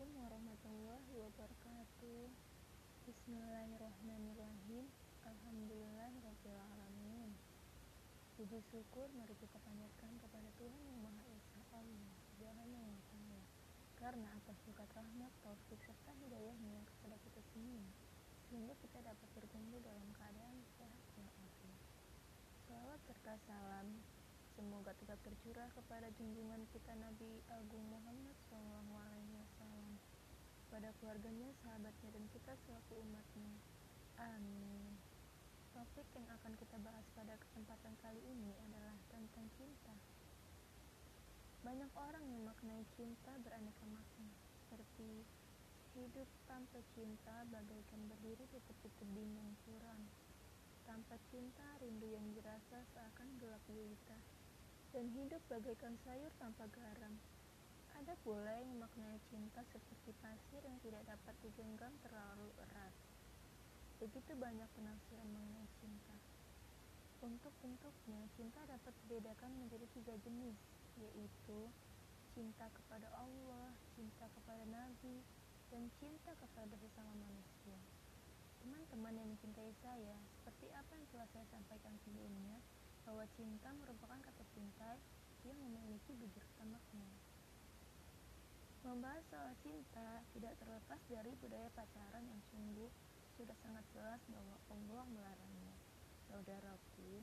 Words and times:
Assalamualaikum 0.00 0.32
warahmatullahi 0.32 1.12
wabarakatuh. 1.12 2.32
Bismillahirrahmanirrahim. 3.04 4.88
Alhamdulillahirrahmanirrahim 5.28 7.36
Puji 8.32 8.64
syukur 8.72 9.12
mari 9.12 9.36
kita 9.36 9.60
panjatkan 9.60 10.16
kepada 10.24 10.48
Tuhan 10.56 10.80
Yang 10.88 11.04
Maha 11.04 11.20
Esa 11.36 11.60
Allah 11.76 12.16
Subhanahu 12.32 12.80
wa 12.80 13.02
ta'ala. 13.12 13.44
Karena 14.00 14.28
atas 14.40 14.56
berkat 14.64 14.88
rahmat, 14.96 15.28
taufik 15.44 15.84
serta 15.84 16.16
hidayahnya 16.16 16.80
kepada 16.96 17.20
kita 17.20 17.44
semua 17.52 17.84
Sehingga 18.48 18.72
kita 18.80 19.04
dapat 19.04 19.28
berkumpul 19.36 19.84
dalam 19.84 20.08
keadaan 20.16 20.64
sehat 20.80 20.96
walafiat. 21.20 21.80
Salawat 22.64 23.04
serta 23.04 23.36
salam 23.44 24.00
Semoga 24.56 24.96
tetap 24.96 25.20
tercurah 25.28 25.68
kepada 25.76 26.08
junjungan 26.16 26.64
kita 26.72 26.96
Nabi 26.96 27.44
Agung 27.52 27.84
Muhammad 27.92 28.19
pada 30.80 30.96
keluarganya, 30.96 31.52
sahabatnya, 31.60 32.08
dan 32.08 32.24
kita 32.32 32.56
selaku 32.64 33.04
umatnya. 33.04 33.52
Amin. 34.16 34.96
Topik 35.76 36.08
yang 36.16 36.24
akan 36.24 36.56
kita 36.56 36.80
bahas 36.80 37.04
pada 37.12 37.36
kesempatan 37.36 37.92
kali 38.00 38.16
ini 38.24 38.56
adalah 38.64 38.96
tentang 39.12 39.44
cinta. 39.60 39.92
Banyak 41.60 41.92
orang 42.00 42.24
yang 42.32 42.48
maknai 42.48 42.80
cinta 42.96 43.28
beraneka 43.44 43.84
makna, 43.92 44.32
seperti 44.56 45.20
hidup 46.00 46.24
tanpa 46.48 46.80
cinta 46.96 47.44
bagaikan 47.52 48.00
berdiri 48.08 48.48
di 48.48 48.60
tepi 48.64 48.88
tebing 49.04 49.36
yang 49.36 49.52
curam. 49.68 50.00
Tanpa 50.88 51.20
cinta, 51.28 51.76
rindu 51.84 52.08
yang 52.08 52.24
dirasa 52.32 52.88
seakan 52.96 53.36
gelap 53.36 53.60
gulita 53.68 54.16
dan 54.96 55.12
hidup 55.12 55.44
bagaikan 55.52 55.92
sayur 56.08 56.32
tanpa 56.40 56.64
garam. 56.72 57.20
Ada 58.00 58.16
pula 58.24 58.48
yang 58.56 58.80
memaknai 58.80 59.20
cinta 59.28 59.60
seperti 59.68 60.16
pasir 60.24 60.64
yang 60.64 60.80
tidak 60.80 61.04
dapat 61.04 61.36
digenggam 61.44 61.92
terlalu 62.00 62.48
erat. 62.64 62.96
Begitu 64.00 64.32
banyak 64.40 64.64
penafsiran 64.72 65.28
mengenai 65.28 65.68
cinta. 65.84 66.16
Untuk 67.20 67.52
bentuknya, 67.60 68.24
cinta 68.40 68.64
dapat 68.64 68.96
dibedakan 69.04 69.52
menjadi 69.52 69.84
tiga 69.92 70.16
jenis, 70.24 70.56
yaitu 70.96 71.68
cinta 72.32 72.72
kepada 72.72 73.04
Allah, 73.20 73.68
cinta 73.92 74.32
kepada 74.32 74.64
Nabi, 74.64 75.20
dan 75.68 75.84
cinta 76.00 76.32
kepada 76.40 76.72
sesama 76.80 77.12
manusia. 77.20 77.76
Teman-teman 78.64 79.12
yang 79.12 79.28
mencintai 79.28 79.76
saya, 79.84 80.16
seperti 80.40 80.72
apa 80.72 80.96
yang 80.96 81.04
telah 81.12 81.28
saya 81.36 81.44
sampaikan 81.52 81.92
sebelumnya, 82.08 82.64
bahwa 83.04 83.28
cinta 83.36 83.68
merupakan 83.76 84.24
kata 84.24 84.44
cinta 84.56 84.96
yang 85.44 85.60
memiliki 85.60 86.16
beberapa 86.16 86.64
makna. 86.64 87.29
Membahas 88.80 89.20
soal 89.28 89.52
cinta 89.60 90.24
tidak 90.32 90.56
terlepas 90.56 91.00
dari 91.12 91.36
budaya 91.44 91.68
pacaran 91.76 92.24
yang 92.24 92.40
sungguh 92.48 92.88
sudah 93.36 93.52
sangat 93.60 93.84
jelas 93.92 94.20
bahwa 94.32 94.56
Allah 94.72 95.04
melarangnya. 95.12 95.76
Saudaraku, 96.32 97.20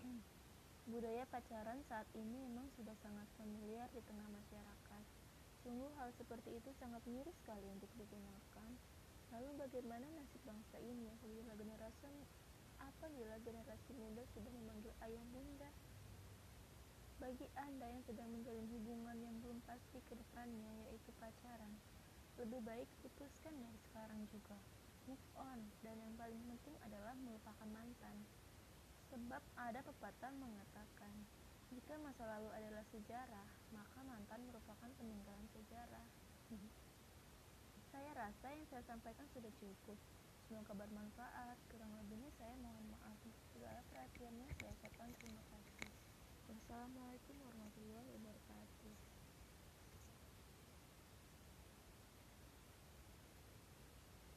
budaya 0.92 1.28
pacaran 1.28 1.84
saat 1.84 2.08
ini 2.16 2.48
memang 2.48 2.64
sudah 2.80 2.96
sangat 3.04 3.28
familiar 3.36 3.92
di 3.92 4.00
tengah 4.08 4.24
masyarakat. 4.32 5.04
Sungguh 5.60 5.92
hal 6.00 6.16
seperti 6.16 6.56
itu 6.56 6.72
sangat 6.80 7.04
miris 7.04 7.36
sekali 7.44 7.68
untuk 7.68 7.92
digunakan. 8.00 8.70
Lalu 9.36 9.50
bagaimana 9.60 10.08
nasib 10.16 10.40
bangsa 10.48 10.80
ini 10.80 11.12
apabila 11.12 11.52
generasi 11.60 12.08
apabila 12.80 13.36
generasi 13.44 13.92
muda 14.00 14.24
sudah 14.32 14.48
memanggil 14.48 14.96
ayah 15.04 15.24
bunda. 15.28 15.68
Bagi 17.30 17.46
Anda 17.62 17.86
yang 17.86 18.02
sedang 18.10 18.26
menjalin 18.34 18.66
hubungan 18.74 19.14
yang 19.22 19.38
belum 19.38 19.62
pasti 19.62 20.02
ke 20.02 20.18
depannya, 20.18 20.66
yaitu 20.90 21.14
pacaran, 21.22 21.78
lebih 22.34 22.58
baik 22.66 22.90
putuskan 23.06 23.54
dari 23.54 23.78
sekarang 23.86 24.26
juga. 24.34 24.58
Move 25.06 25.22
on, 25.38 25.62
dan 25.86 25.94
yang 26.02 26.10
paling 26.18 26.42
penting 26.50 26.74
adalah 26.82 27.14
melupakan 27.22 27.70
mantan. 27.70 28.26
Sebab 29.14 29.38
ada 29.54 29.78
pepatah 29.78 30.34
mengatakan, 30.42 31.14
jika 31.70 32.02
masa 32.02 32.26
lalu 32.26 32.50
adalah 32.50 32.82
sejarah, 32.90 33.46
maka 33.78 33.98
mantan 34.02 34.50
merupakan 34.50 34.90
peninggalan 34.98 35.46
sejarah. 35.54 36.06
saya 37.94 38.10
rasa 38.10 38.46
yang 38.50 38.66
saya 38.74 38.82
sampaikan 38.90 39.30
sudah 39.30 39.54
cukup. 39.62 39.98
Semoga 40.50 40.74
bermanfaat. 40.74 41.62
Kurang 41.70 41.94
lebihnya 41.94 42.34
saya 42.42 42.58
mohon 42.58 42.90
maaf. 42.90 43.22
Segala 43.54 43.86
perhatiannya 43.86 44.50
saya 44.58 44.74
ucapkan 44.74 45.14
terima. 45.14 45.39